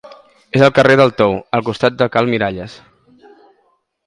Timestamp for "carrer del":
0.79-1.13